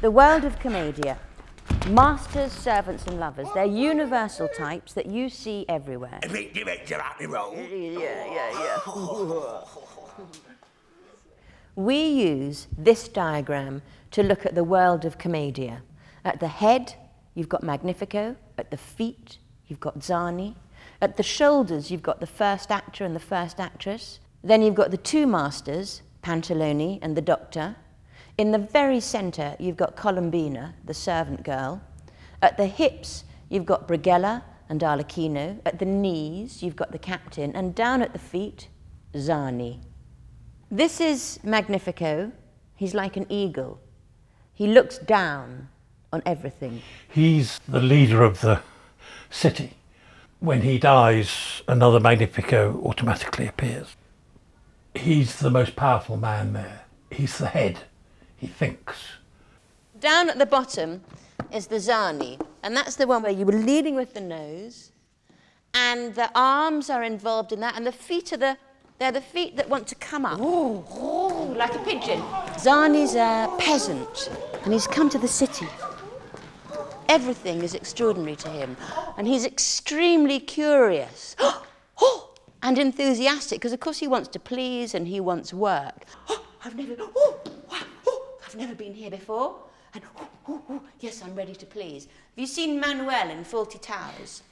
The 0.00 0.12
world 0.12 0.44
of 0.44 0.60
commedia. 0.60 1.18
Masters, 1.88 2.52
servants, 2.52 3.04
and 3.08 3.18
lovers. 3.18 3.48
They're 3.52 3.64
universal 3.64 4.46
types 4.46 4.92
that 4.92 5.06
you 5.06 5.28
see 5.28 5.64
everywhere. 5.68 6.20
Big 6.30 6.54
director 6.54 7.00
out 7.00 7.18
the 7.18 7.26
road. 7.26 7.56
Yeah, 7.68 8.24
yeah, 8.32 8.76
yeah. 8.86 9.60
we 11.74 12.00
use 12.00 12.68
this 12.78 13.08
diagram 13.08 13.82
to 14.12 14.22
look 14.22 14.46
at 14.46 14.54
the 14.54 14.62
world 14.62 15.04
of 15.04 15.18
commedia. 15.18 15.82
At 16.24 16.38
the 16.38 16.46
head, 16.46 16.94
you've 17.34 17.48
got 17.48 17.64
Magnifico. 17.64 18.36
At 18.56 18.70
the 18.70 18.76
feet, 18.76 19.38
you've 19.66 19.80
got 19.80 19.98
Zani. 19.98 20.54
At 21.02 21.16
the 21.16 21.24
shoulders, 21.24 21.90
you've 21.90 22.04
got 22.04 22.20
the 22.20 22.26
first 22.26 22.70
actor 22.70 23.04
and 23.04 23.16
the 23.16 23.20
first 23.34 23.58
actress. 23.58 24.20
Then 24.44 24.62
you've 24.62 24.76
got 24.76 24.92
the 24.92 24.96
two 24.96 25.26
masters, 25.26 26.02
Pantalone 26.22 27.00
and 27.02 27.16
the 27.16 27.20
doctor. 27.20 27.74
In 28.38 28.52
the 28.52 28.58
very 28.58 29.00
centre, 29.00 29.56
you've 29.58 29.76
got 29.76 29.96
Columbina, 29.96 30.76
the 30.84 30.94
servant 30.94 31.42
girl. 31.42 31.82
At 32.40 32.56
the 32.56 32.66
hips, 32.66 33.24
you've 33.48 33.66
got 33.66 33.88
Brighella 33.88 34.44
and 34.68 34.80
Arlecchino. 34.80 35.60
At 35.66 35.80
the 35.80 35.84
knees, 35.84 36.62
you've 36.62 36.76
got 36.76 36.92
the 36.92 37.00
captain. 37.00 37.54
And 37.56 37.74
down 37.74 38.00
at 38.00 38.12
the 38.12 38.18
feet, 38.20 38.68
Zani. 39.12 39.80
This 40.70 41.00
is 41.00 41.40
Magnifico. 41.42 42.30
He's 42.76 42.94
like 42.94 43.16
an 43.16 43.26
eagle. 43.28 43.80
He 44.54 44.68
looks 44.68 44.98
down 44.98 45.68
on 46.12 46.22
everything. 46.24 46.82
He's 47.08 47.58
the 47.66 47.80
leader 47.80 48.22
of 48.22 48.40
the 48.40 48.60
city. 49.30 49.72
When 50.38 50.62
he 50.62 50.78
dies, 50.78 51.62
another 51.66 51.98
Magnifico 51.98 52.80
automatically 52.84 53.48
appears. 53.48 53.96
He's 54.94 55.40
the 55.40 55.50
most 55.50 55.74
powerful 55.74 56.16
man 56.16 56.52
there. 56.52 56.82
He's 57.10 57.38
the 57.38 57.48
head. 57.48 57.80
He 58.38 58.46
thinks. 58.46 58.96
Down 59.98 60.30
at 60.30 60.38
the 60.38 60.46
bottom 60.46 61.02
is 61.52 61.66
the 61.66 61.76
Zani, 61.76 62.40
and 62.62 62.76
that's 62.76 62.96
the 62.96 63.06
one 63.06 63.22
where 63.22 63.32
you 63.32 63.44
were 63.44 63.52
leading 63.52 63.94
with 63.94 64.14
the 64.14 64.20
nose, 64.20 64.92
and 65.74 66.14
the 66.14 66.30
arms 66.34 66.88
are 66.88 67.02
involved 67.02 67.52
in 67.52 67.60
that, 67.60 67.76
and 67.76 67.86
the 67.86 67.92
feet 67.92 68.32
are 68.32 68.36
the 68.36 68.58
they're 68.98 69.12
the 69.12 69.20
feet 69.20 69.56
that 69.56 69.68
want 69.68 69.86
to 69.88 69.94
come 69.94 70.26
up, 70.26 70.40
Ooh, 70.40 71.54
like 71.54 71.72
a 71.72 71.78
pigeon. 71.78 72.20
Zani's 72.56 73.14
a 73.14 73.48
peasant, 73.58 74.28
and 74.64 74.72
he's 74.72 74.88
come 74.88 75.08
to 75.10 75.18
the 75.18 75.28
city. 75.28 75.68
Everything 77.08 77.62
is 77.62 77.74
extraordinary 77.74 78.34
to 78.36 78.48
him, 78.48 78.76
and 79.16 79.28
he's 79.28 79.46
extremely 79.46 80.40
curious 80.40 81.36
and 82.62 82.76
enthusiastic 82.76 83.60
because, 83.60 83.72
of 83.72 83.80
course, 83.80 83.98
he 83.98 84.08
wants 84.08 84.28
to 84.28 84.40
please 84.40 84.94
and 84.94 85.06
he 85.06 85.20
wants 85.20 85.54
work. 85.54 86.04
I've 86.64 86.74
never, 86.74 86.96
oh, 86.98 87.40
wow, 87.70 87.78
oh, 88.06 88.38
I've 88.44 88.47
never 88.58 88.74
been 88.74 88.92
here 88.92 89.10
before, 89.10 89.54
and 89.94 90.02
oh, 90.18 90.28
oh, 90.48 90.62
oh, 90.68 90.82
yes, 91.00 91.22
I'm 91.22 91.34
ready 91.34 91.54
to 91.54 91.64
please. 91.64 92.04
Have 92.06 92.38
you 92.38 92.46
seen 92.46 92.80
Manuel 92.80 93.30
in 93.30 93.44
Fawlty 93.44 93.80
Towers? 93.80 94.42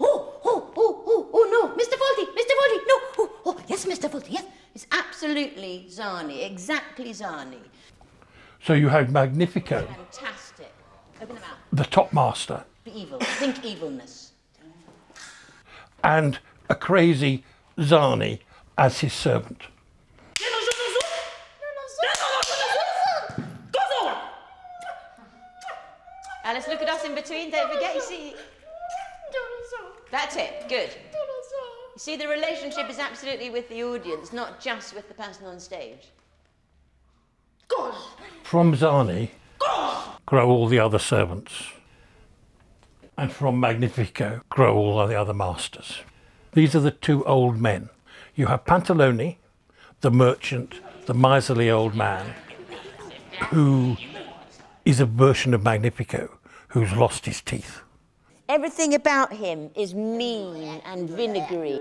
Oh, 0.00 0.34
oh, 0.44 0.72
oh, 0.76 1.02
oh, 1.06 1.28
oh, 1.32 1.44
no, 1.54 1.68
Mr. 1.82 1.94
Fawlty, 2.02 2.26
Mr. 2.34 2.54
Fawlty, 2.58 2.78
no, 2.86 2.96
oh, 3.18 3.40
oh, 3.46 3.60
yes, 3.68 3.86
Mr. 3.86 4.10
Fawlty, 4.10 4.32
yes. 4.32 4.44
It's 4.74 4.86
absolutely 4.92 5.86
Zani, 5.88 6.44
exactly 6.44 7.10
Zani. 7.12 7.58
So 8.62 8.74
you 8.74 8.88
have 8.88 9.10
Magnifico, 9.10 9.86
Fantastic. 9.86 10.72
Open 11.22 11.36
them 11.36 11.44
out. 11.44 11.56
the 11.72 11.84
top 11.84 12.12
master, 12.12 12.64
Be 12.84 12.90
evil. 13.00 13.18
Think 13.20 13.64
evilness. 13.64 14.32
and 16.04 16.38
a 16.68 16.74
crazy 16.74 17.44
Zani 17.78 18.40
as 18.76 19.00
his 19.00 19.12
servant. 19.12 19.62
Uh, 26.48 26.52
Alice, 26.52 26.68
look 26.68 26.80
at 26.80 26.88
us 26.88 27.04
in 27.04 27.14
between. 27.14 27.50
Don't 27.50 27.70
forget, 27.72 27.94
you 27.94 28.00
see. 28.00 28.34
That's 30.10 30.36
it. 30.36 30.64
Good. 30.68 30.90
You 31.94 31.98
see, 31.98 32.16
the 32.16 32.28
relationship 32.28 32.88
is 32.88 32.98
absolutely 32.98 33.50
with 33.50 33.68
the 33.68 33.82
audience, 33.84 34.32
not 34.32 34.60
just 34.60 34.94
with 34.94 35.08
the 35.08 35.14
person 35.14 35.46
on 35.46 35.60
stage. 35.60 36.08
From 38.42 38.74
Zani 38.74 39.30
grow 40.24 40.48
all 40.48 40.68
the 40.68 40.78
other 40.78 40.98
servants, 40.98 41.52
and 43.18 43.30
from 43.30 43.60
Magnifico 43.60 44.40
grow 44.48 44.74
all 44.74 45.06
the 45.06 45.20
other 45.20 45.34
masters. 45.34 45.98
These 46.52 46.74
are 46.74 46.80
the 46.80 46.90
two 46.90 47.24
old 47.26 47.60
men. 47.60 47.90
You 48.34 48.46
have 48.46 48.64
Pantalone, 48.64 49.36
the 50.00 50.10
merchant, 50.10 50.80
the 51.04 51.14
miserly 51.14 51.68
old 51.68 51.94
man, 51.94 52.34
who 53.50 53.98
is 54.86 55.00
a 55.00 55.06
version 55.06 55.52
of 55.52 55.62
Magnifico 55.62 56.37
who's 56.68 56.92
lost 56.92 57.26
his 57.26 57.40
teeth. 57.40 57.82
Everything 58.48 58.94
about 58.94 59.32
him 59.32 59.70
is 59.74 59.94
mean 59.94 60.80
and 60.86 61.08
vinegary. 61.10 61.80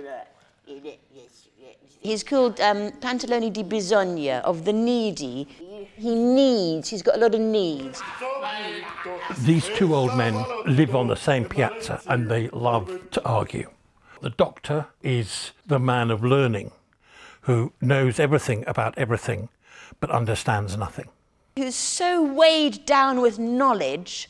He's 2.00 2.24
called 2.24 2.60
um, 2.62 2.92
Pantalone 2.92 3.52
di 3.52 3.64
Bisogna, 3.64 4.42
of 4.42 4.66
the 4.66 4.74
needy. 4.74 5.48
He 5.96 6.16
needs, 6.16 6.90
he's 6.90 7.02
got 7.02 7.16
a 7.16 7.20
lot 7.20 7.34
of 7.34 7.42
needs. 7.42 8.02
These 9.40 9.70
two 9.70 9.96
old 9.96 10.16
men 10.16 10.36
live 10.66 10.96
on 10.96 11.08
the 11.08 11.16
same 11.16 11.46
piazza 11.46 12.02
and 12.08 12.30
they 12.30 12.50
love 12.50 13.10
to 13.12 13.26
argue. 13.26 13.70
The 14.22 14.30
doctor 14.30 14.88
is 15.02 15.52
the 15.66 15.80
man 15.80 16.12
of 16.12 16.24
learning 16.24 16.72
who 17.42 17.72
knows 17.82 18.20
everything 18.20 18.64
about 18.68 18.98
everything 18.98 19.50
but 20.00 20.12
understands 20.12 20.78
nothing. 20.78 21.08
Who's 21.56 21.76
so 21.76 22.22
weighed 22.22 22.86
down 22.86 23.22
with 23.22 23.40
knowledge 23.40 24.30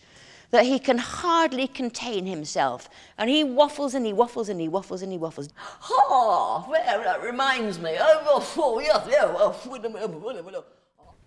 that 0.52 0.66
he 0.66 0.80
can 0.80 0.98
hardly 0.98 1.68
contain 1.68 2.26
himself. 2.26 2.90
And 3.18 3.30
he 3.30 3.44
waffles 3.44 3.94
and 3.94 4.06
he 4.06 4.14
waffles 4.14 4.50
and 4.50 4.62
he 4.62 4.68
waffles 4.68 5.02
and 5.02 5.12
he 5.12 5.18
waffles. 5.18 5.50
Oh, 5.90 6.66
well, 6.70 7.04
that 7.04 7.22
reminds 7.22 7.80
me. 7.80 7.96
Oh, 8.00 8.54
oh 8.58 8.80
yes, 8.80 9.08
yeah, 9.10 9.32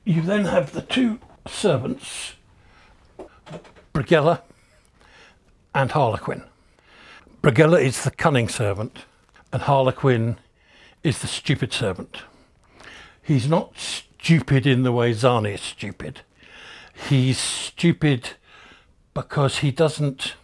You 0.04 0.22
then 0.22 0.44
have 0.47 0.72
the 0.72 0.82
two 0.82 1.19
servants, 1.47 2.34
Brighella 3.92 4.41
and 5.75 5.91
Harlequin. 5.91 6.44
Brighella 7.42 7.82
is 7.82 8.04
the 8.04 8.10
cunning 8.10 8.48
servant, 8.48 9.00
and 9.52 9.62
Harlequin 9.62 10.38
is 11.02 11.20
the 11.20 11.26
stupid 11.26 11.72
servant. 11.72 12.22
He's 13.22 13.48
not 13.48 13.78
stupid 13.78 14.66
in 14.66 14.82
the 14.82 14.92
way 14.92 15.12
Zani 15.12 15.54
is 15.54 15.60
stupid. 15.60 16.20
He's 17.08 17.38
stupid 17.38 18.31
because 19.15 19.59
he 19.59 19.71
doesn't 19.71 20.34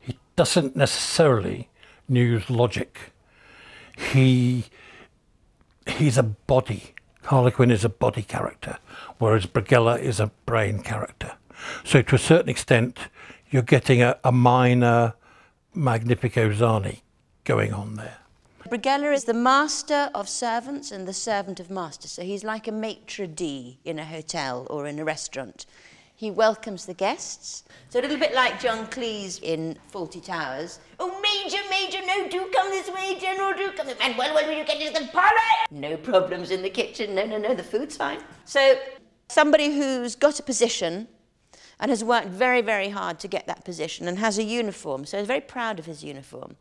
he 0.00 0.18
doesn't 0.36 0.76
necessarily 0.76 1.68
use 2.08 2.50
logic. 2.50 3.12
He 3.96 4.64
he's 5.86 6.18
a 6.18 6.22
body. 6.22 6.94
Harlequin 7.24 7.70
is 7.70 7.84
a 7.84 7.88
body 7.88 8.22
character, 8.22 8.76
whereas 9.18 9.46
Brighella 9.46 9.98
is 9.98 10.20
a 10.20 10.30
brain 10.44 10.80
character. 10.80 11.32
So 11.82 12.02
to 12.02 12.14
a 12.16 12.18
certain 12.18 12.50
extent, 12.50 12.98
you're 13.50 13.62
getting 13.62 14.02
a, 14.02 14.18
a 14.22 14.32
minor 14.32 15.14
Magnifico 15.74 16.50
Zani 16.50 17.00
going 17.44 17.72
on 17.72 17.96
there. 17.96 18.18
Brighella 18.68 19.12
is 19.12 19.24
the 19.24 19.34
master 19.34 20.10
of 20.14 20.28
servants 20.28 20.90
and 20.90 21.06
the 21.06 21.12
servant 21.12 21.60
of 21.60 21.70
masters. 21.70 22.12
So 22.12 22.22
he's 22.22 22.44
like 22.44 22.66
a 22.66 22.72
maitre 22.72 23.26
d' 23.26 23.78
in 23.84 23.98
a 23.98 24.04
hotel 24.04 24.66
or 24.70 24.86
in 24.86 24.98
a 24.98 25.04
restaurant. 25.04 25.66
He 26.24 26.30
welcomes 26.30 26.86
the 26.86 26.94
guests. 26.94 27.64
So 27.90 28.00
a 28.00 28.00
little 28.00 28.16
bit 28.16 28.34
like 28.34 28.58
John 28.58 28.86
Cleese 28.86 29.42
in 29.42 29.76
Fawlty 29.92 30.24
Towers. 30.24 30.78
Oh, 30.98 31.20
Major, 31.20 31.58
Major, 31.68 31.98
no, 32.06 32.26
do 32.30 32.50
come 32.50 32.70
this 32.70 32.88
way, 32.88 33.18
General, 33.20 33.52
do 33.52 33.70
come 33.72 33.86
this 33.86 33.98
way. 33.98 34.06
And 34.06 34.16
well, 34.16 34.34
when 34.34 34.48
will 34.48 34.56
you 34.56 34.64
get 34.64 34.80
into 34.80 34.98
the 34.98 35.06
parlour? 35.08 35.30
No 35.70 35.98
problems 35.98 36.50
in 36.50 36.62
the 36.62 36.70
kitchen. 36.70 37.14
No, 37.14 37.26
no, 37.26 37.36
no, 37.36 37.54
the 37.54 37.62
food's 37.62 37.98
fine. 37.98 38.20
So 38.46 38.76
somebody 39.28 39.76
who's 39.76 40.16
got 40.16 40.40
a 40.40 40.42
position 40.42 41.08
and 41.78 41.90
has 41.90 42.02
worked 42.02 42.28
very, 42.28 42.62
very 42.62 42.88
hard 42.88 43.18
to 43.18 43.28
get 43.28 43.46
that 43.46 43.66
position 43.66 44.08
and 44.08 44.18
has 44.18 44.38
a 44.38 44.44
uniform, 44.44 45.04
so 45.04 45.18
is 45.18 45.26
very 45.26 45.42
proud 45.42 45.78
of 45.78 45.84
his 45.84 46.02
uniform. 46.02 46.56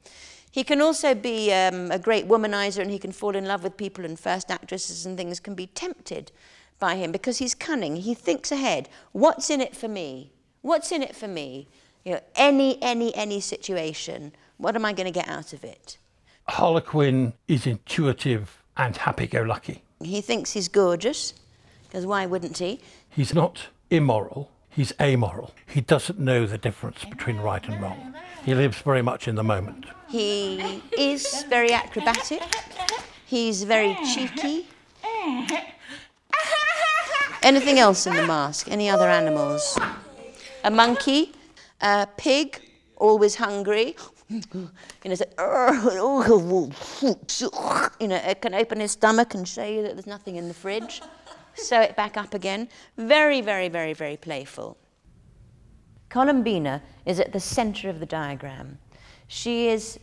He 0.52 0.66
can 0.66 0.82
also 0.82 1.16
be 1.16 1.54
um, 1.54 1.90
a 1.90 1.98
great 1.98 2.28
womanizer 2.28 2.82
and 2.82 2.92
he 2.92 3.00
can 3.00 3.14
fall 3.14 3.34
in 3.34 3.46
love 3.46 3.64
with 3.64 3.78
people 3.78 4.04
and 4.04 4.20
first 4.20 4.52
actresses 4.52 5.06
and 5.06 5.16
things 5.16 5.40
can 5.40 5.56
be 5.56 5.68
tempted 5.68 6.34
by 6.80 6.96
him 6.96 7.12
because 7.12 7.38
he's 7.38 7.56
cunning. 7.56 7.98
He 7.98 8.14
thinks 8.14 8.52
ahead. 8.52 8.90
What's 9.12 9.50
in 9.50 9.62
it 9.62 9.76
for 9.76 9.88
me? 9.88 10.32
What's 10.62 10.92
in 10.92 11.02
it 11.02 11.16
for 11.16 11.28
me? 11.28 11.68
You 12.04 12.14
know, 12.14 12.22
any, 12.36 12.82
any, 12.82 13.16
any 13.16 13.40
situation. 13.40 14.34
What 14.58 14.76
am 14.76 14.86
I 14.86 14.94
going 14.94 15.06
to 15.06 15.12
get 15.12 15.28
out 15.28 15.54
of 15.54 15.64
it? 15.64 15.98
Harlequin 16.48 17.34
is 17.48 17.66
intuitive 17.66 18.62
and 18.76 18.98
happy-go-lucky. 18.98 19.84
He 20.02 20.20
thinks 20.22 20.52
he's 20.52 20.68
gorgeous 20.68 21.34
because 21.84 22.06
why 22.06 22.26
wouldn't 22.26 22.58
he? 22.58 22.82
He's 23.10 23.34
not 23.34 23.68
immoral, 23.90 24.52
he's 24.70 24.92
amoral. 25.00 25.54
He 25.68 25.82
doesn't 25.82 26.20
know 26.20 26.46
the 26.46 26.58
difference 26.58 27.06
between 27.06 27.38
right 27.38 27.66
and 27.68 27.82
wrong. 27.82 28.16
He 28.44 28.54
lives 28.56 28.80
very 28.80 29.02
much 29.02 29.28
in 29.28 29.36
the 29.36 29.44
moment. 29.44 29.86
He 30.10 30.82
is 30.98 31.44
very 31.50 31.72
acrobatic. 31.72 32.42
He's 33.26 33.64
very 33.64 33.96
cheeky. 34.14 34.68
Anything 37.44 37.78
else 37.78 38.08
in 38.08 38.16
the 38.16 38.26
mask? 38.26 38.72
Any 38.72 38.90
other 38.90 39.10
animals? 39.10 39.78
A 40.64 40.72
monkey, 40.72 41.34
a 41.82 42.08
pig, 42.16 42.62
always 42.96 43.36
hungry. 43.36 43.96
You 44.30 44.70
know, 45.04 45.16
you 48.00 48.08
know, 48.08 48.16
it 48.16 48.42
can 48.42 48.54
open 48.54 48.80
his 48.80 48.94
stomach 48.94 49.34
and 49.36 49.46
show 49.46 49.66
you 49.66 49.84
that 49.84 49.94
there's 49.94 50.08
nothing 50.08 50.38
in 50.38 50.48
the 50.48 50.54
fridge. 50.54 51.02
Sew 51.56 51.82
it 51.82 51.96
back 51.98 52.16
up 52.16 52.34
again. 52.34 52.70
Very, 52.98 53.42
very, 53.42 53.68
very, 53.68 53.94
very 53.94 54.16
playful. 54.18 54.78
Columbina 56.10 56.82
is 57.06 57.20
at 57.20 57.34
the 57.34 57.40
centre 57.40 57.90
of 57.90 58.00
the 58.00 58.06
diagram. 58.06 58.80
She 59.28 59.68
is 59.68 60.00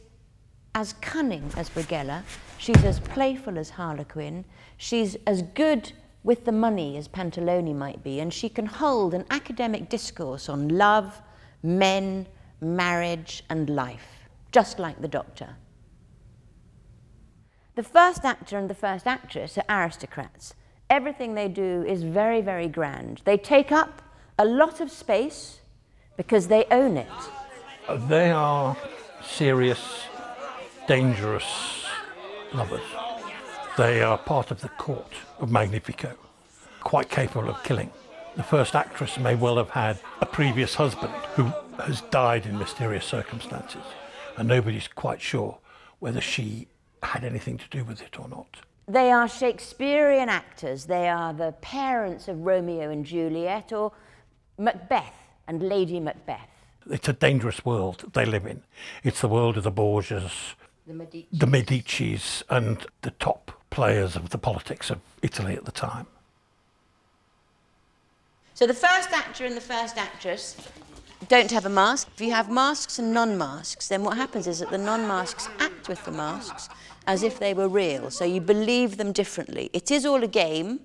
as 0.74 0.92
cunning 1.00 1.50
as 1.56 1.70
Brighella. 1.70 2.22
She's 2.58 2.84
as 2.84 3.00
playful 3.00 3.58
as 3.58 3.70
Harlequin. 3.70 4.44
She's 4.76 5.16
as 5.26 5.42
good 5.42 5.92
with 6.22 6.44
the 6.44 6.52
money 6.52 6.96
as 6.96 7.08
Pantalone 7.08 7.74
might 7.74 8.02
be, 8.04 8.20
and 8.20 8.32
she 8.32 8.48
can 8.48 8.66
hold 8.66 9.14
an 9.14 9.24
academic 9.30 9.88
discourse 9.88 10.48
on 10.48 10.68
love, 10.68 11.22
men, 11.62 12.26
marriage, 12.60 13.42
and 13.48 13.70
life, 13.70 14.28
just 14.52 14.78
like 14.78 15.00
the 15.00 15.08
doctor. 15.08 15.56
The 17.74 17.82
first 17.82 18.24
actor 18.24 18.58
and 18.58 18.68
the 18.68 18.74
first 18.74 19.06
actress 19.06 19.56
are 19.56 19.84
aristocrats. 19.84 20.54
Everything 20.90 21.34
they 21.34 21.48
do 21.48 21.84
is 21.86 22.02
very, 22.02 22.40
very 22.40 22.68
grand. 22.68 23.22
They 23.24 23.38
take 23.38 23.72
up 23.72 24.02
a 24.38 24.44
lot 24.44 24.80
of 24.80 24.90
space 24.90 25.60
because 26.16 26.48
they 26.48 26.64
own 26.70 26.96
it. 26.96 27.08
Uh, 27.88 27.96
they 28.08 28.30
are 28.30 28.76
serious, 29.22 30.04
dangerous 30.86 31.84
lovers. 32.52 33.09
They 33.80 34.02
are 34.02 34.18
part 34.18 34.50
of 34.50 34.60
the 34.60 34.68
court 34.68 35.10
of 35.38 35.50
Magnifico, 35.50 36.14
quite 36.80 37.08
capable 37.08 37.48
of 37.48 37.62
killing. 37.62 37.90
The 38.36 38.42
first 38.42 38.74
actress 38.74 39.18
may 39.18 39.34
well 39.34 39.56
have 39.56 39.70
had 39.70 39.98
a 40.20 40.26
previous 40.26 40.74
husband 40.74 41.14
who 41.34 41.44
has 41.82 42.02
died 42.10 42.44
in 42.44 42.58
mysterious 42.58 43.06
circumstances, 43.06 43.80
and 44.36 44.46
nobody's 44.46 44.86
quite 44.86 45.22
sure 45.22 45.56
whether 45.98 46.20
she 46.20 46.68
had 47.02 47.24
anything 47.24 47.56
to 47.56 47.66
do 47.70 47.82
with 47.82 48.02
it 48.02 48.20
or 48.20 48.28
not. 48.28 48.58
They 48.86 49.10
are 49.10 49.26
Shakespearean 49.26 50.28
actors. 50.28 50.84
They 50.84 51.08
are 51.08 51.32
the 51.32 51.52
parents 51.62 52.28
of 52.28 52.44
Romeo 52.44 52.90
and 52.90 53.06
Juliet 53.06 53.72
or 53.72 53.92
Macbeth 54.58 55.30
and 55.48 55.62
Lady 55.62 56.00
Macbeth. 56.00 56.50
It's 56.90 57.08
a 57.08 57.14
dangerous 57.14 57.64
world 57.64 58.10
they 58.12 58.26
live 58.26 58.44
in. 58.44 58.62
It's 59.02 59.22
the 59.22 59.28
world 59.28 59.56
of 59.56 59.62
the 59.62 59.72
Borgias, 59.72 60.54
The 60.86 60.92
Medici. 60.92 61.28
the 61.32 61.46
Medicis, 61.46 62.42
and 62.50 62.86
the 63.00 63.12
top 63.12 63.52
players 63.70 64.16
of 64.16 64.30
the 64.30 64.38
politics 64.38 64.90
of 64.90 64.98
Italy 65.22 65.54
at 65.54 65.64
the 65.64 65.72
time. 65.72 66.06
So 68.54 68.66
the 68.66 68.74
first 68.74 69.10
actor 69.12 69.46
and 69.46 69.56
the 69.56 69.60
first 69.60 69.96
actress 69.96 70.56
don't 71.28 71.50
have 71.50 71.66
a 71.66 71.70
mask. 71.70 72.08
If 72.14 72.20
you 72.20 72.32
have 72.32 72.50
masks 72.50 72.98
and 72.98 73.12
non-masks, 73.12 73.88
then 73.88 74.04
what 74.04 74.16
happens 74.16 74.46
is 74.46 74.58
that 74.58 74.70
the 74.70 74.78
non-masks 74.78 75.48
act 75.58 75.88
with 75.88 76.04
the 76.04 76.10
masks 76.10 76.68
as 77.06 77.22
if 77.22 77.38
they 77.38 77.54
were 77.54 77.68
real. 77.68 78.10
So 78.10 78.24
you 78.24 78.40
believe 78.40 78.96
them 78.96 79.12
differently. 79.12 79.70
It 79.72 79.90
is 79.90 80.04
all 80.04 80.22
a 80.22 80.28
game. 80.28 80.80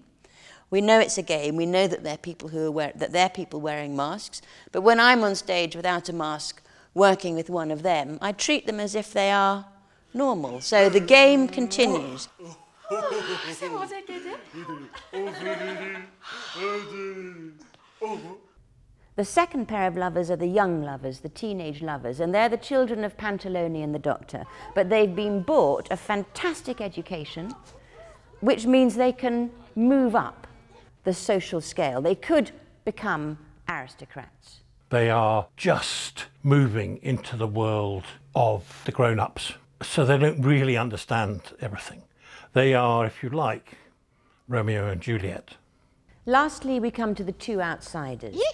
We 0.70 0.82
know 0.82 1.00
it's 1.00 1.18
a 1.18 1.22
game. 1.22 1.56
We 1.56 1.66
know 1.66 1.88
that 1.88 2.04
they're 2.04 2.18
people 2.18 2.50
who 2.50 2.68
are 2.68 2.72
wear- 2.72 2.94
that 2.96 3.12
they're 3.12 3.30
people 3.30 3.62
wearing 3.62 3.96
masks. 3.96 4.42
But 4.72 4.82
when 4.82 5.00
I'm 5.00 5.24
on 5.24 5.36
stage 5.36 5.76
without 5.76 6.10
a 6.10 6.14
mask, 6.14 6.62
working 6.94 7.36
with 7.36 7.50
one 7.50 7.72
of 7.72 7.84
them, 7.84 8.18
I 8.22 8.32
treat 8.32 8.66
them 8.66 8.80
as 8.80 8.96
if 8.96 9.14
they 9.14 9.32
are 9.32 9.66
normal. 10.14 10.62
So 10.62 10.90
the 10.90 11.00
game 11.00 11.48
continues. 11.48 12.28
The 19.16 19.24
second 19.24 19.68
pair 19.68 19.88
of 19.88 19.96
lovers 19.96 20.30
are 20.30 20.36
the 20.36 20.46
young 20.46 20.84
lovers, 20.84 21.22
the 21.22 21.30
teenage 21.30 21.82
lovers, 21.82 22.20
and 22.20 22.36
they're 22.36 22.50
the 22.50 22.58
children 22.58 23.04
of 23.04 23.18
Pantalone 23.18 23.84
and 23.84 23.96
the 23.96 24.00
doctor. 24.00 24.46
But 24.76 24.90
they've 24.90 25.16
been 25.16 25.42
bought 25.42 25.88
a 25.90 25.98
fantastic 25.98 26.82
education, 26.82 27.56
which 28.42 28.66
means 28.66 28.96
they 28.96 29.14
can 29.14 29.52
move 29.76 30.16
up 30.16 30.46
the 31.06 31.14
social 31.14 31.62
scale. 31.62 32.02
They 32.02 32.16
could 32.16 32.52
become 32.84 33.40
aristocrats. 33.70 34.62
They 34.90 35.10
are 35.10 35.48
just 35.58 36.26
moving 36.44 37.00
into 37.02 37.36
the 37.36 37.48
world 37.48 38.04
of 38.36 38.82
the 38.86 38.92
grown 38.92 39.20
ups, 39.20 39.54
so 39.82 40.06
they 40.06 40.18
don't 40.18 40.42
really 40.42 40.78
understand 40.78 41.42
everything. 41.62 42.04
They 42.56 42.74
are, 42.74 43.06
if 43.06 43.22
you 43.22 43.30
like, 43.32 43.78
Romeo 44.48 44.88
and 44.88 45.02
Juliet. 45.02 45.58
Lastly, 46.26 46.80
we 46.80 46.90
come 46.90 47.14
to 47.16 47.24
the 47.24 47.34
two 47.34 47.62
outsiders. 47.62 48.40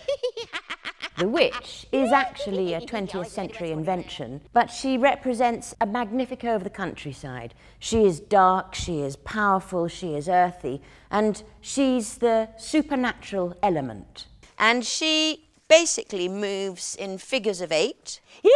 The 1.17 1.27
witch 1.27 1.85
is 1.91 2.11
actually 2.11 2.73
a 2.73 2.81
20th 2.81 3.27
century 3.27 3.69
invention, 3.69 4.41
but 4.53 4.71
she 4.71 4.97
represents 4.97 5.75
a 5.79 5.85
magnifico 5.85 6.55
of 6.55 6.63
the 6.63 6.69
countryside. 6.71 7.53
She 7.77 8.05
is 8.05 8.19
dark, 8.19 8.73
she 8.73 9.01
is 9.01 9.17
powerful, 9.17 9.87
she 9.87 10.15
is 10.15 10.27
earthy, 10.27 10.81
and 11.11 11.43
she's 11.59 12.17
the 12.17 12.49
supernatural 12.57 13.55
element. 13.61 14.25
And 14.57 14.83
she 14.83 15.50
basically 15.71 16.27
moves 16.27 16.97
in 16.97 17.17
figures 17.17 17.61
of 17.61 17.71
eight. 17.71 18.19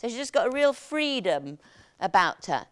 So 0.00 0.08
she's 0.08 0.16
just 0.16 0.32
got 0.32 0.46
a 0.46 0.50
real 0.50 0.74
freedom 0.74 1.58
about 1.98 2.46
her. 2.46 2.66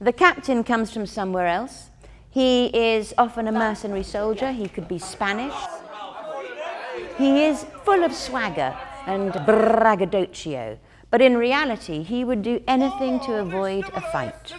The 0.00 0.12
captain 0.12 0.64
comes 0.64 0.92
from 0.92 1.06
somewhere 1.06 1.46
else. 1.46 1.90
He 2.28 2.66
is 2.66 3.14
often 3.16 3.46
a 3.46 3.52
mercenary 3.52 4.02
soldier. 4.02 4.50
He 4.50 4.68
could 4.68 4.88
be 4.88 4.98
Spanish. 4.98 5.54
He 7.16 7.44
is 7.44 7.64
full 7.84 8.02
of 8.04 8.12
swagger 8.12 8.76
and 9.06 9.32
braggadocio. 9.46 10.78
But 11.10 11.20
in 11.20 11.36
reality, 11.36 12.02
he 12.02 12.24
would 12.24 12.42
do 12.42 12.62
anything 12.68 13.20
to 13.20 13.38
avoid 13.38 13.84
a 13.94 14.00
fight. 14.00 14.54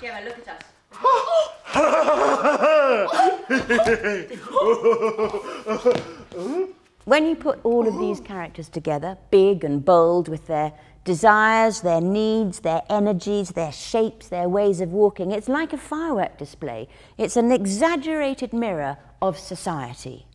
Gemma, 0.00 0.20
look 0.24 0.38
at 0.38 0.48
us. 0.48 0.62
When 7.04 7.26
you 7.26 7.34
put 7.34 7.58
all 7.64 7.88
of 7.88 7.98
these 7.98 8.20
characters 8.20 8.68
together, 8.68 9.18
big 9.30 9.64
and 9.64 9.84
bold, 9.84 10.28
with 10.28 10.46
their 10.46 10.72
desires, 11.04 11.80
their 11.80 12.00
needs, 12.00 12.60
their 12.60 12.82
energies, 12.88 13.50
their 13.50 13.72
shapes, 13.72 14.28
their 14.28 14.48
ways 14.48 14.80
of 14.80 14.92
walking, 14.92 15.30
it's 15.30 15.48
like 15.48 15.72
a 15.72 15.78
firework 15.78 16.38
display. 16.38 16.88
It's 17.16 17.36
an 17.36 17.50
exaggerated 17.52 18.52
mirror 18.52 18.98
of 19.22 19.38
society. 19.38 20.26